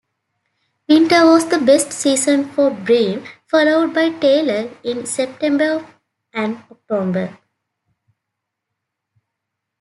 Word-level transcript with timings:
Winter 0.89 1.27
was 1.27 1.45
the 1.49 1.59
best 1.59 1.91
season 1.93 2.45
for 2.49 2.71
bream, 2.71 3.23
followed 3.45 3.93
by 3.93 4.09
tailor 4.09 4.75
in 4.83 5.05
September 5.05 5.85
and 6.33 6.57
October. 6.71 7.37